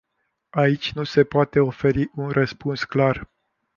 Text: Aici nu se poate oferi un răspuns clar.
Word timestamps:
Aici 0.49 0.91
nu 0.93 1.03
se 1.03 1.23
poate 1.23 1.59
oferi 1.59 2.11
un 2.15 2.29
răspuns 2.29 2.83
clar. 2.83 3.29